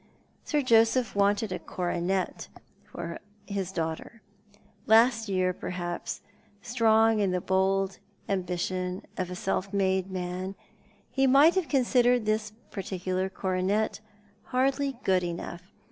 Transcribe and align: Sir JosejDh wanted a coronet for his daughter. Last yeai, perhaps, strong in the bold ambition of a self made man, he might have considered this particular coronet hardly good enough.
Sir 0.43 0.61
JosejDh 0.63 1.13
wanted 1.13 1.51
a 1.51 1.59
coronet 1.59 2.47
for 2.85 3.19
his 3.45 3.71
daughter. 3.71 4.23
Last 4.87 5.29
yeai, 5.29 5.53
perhaps, 5.59 6.21
strong 6.59 7.19
in 7.19 7.29
the 7.29 7.39
bold 7.39 7.99
ambition 8.27 9.05
of 9.15 9.29
a 9.29 9.35
self 9.35 9.71
made 9.71 10.09
man, 10.09 10.55
he 11.11 11.27
might 11.27 11.53
have 11.53 11.67
considered 11.69 12.25
this 12.25 12.51
particular 12.71 13.29
coronet 13.29 13.99
hardly 14.45 14.97
good 15.03 15.21
enough. 15.23 15.71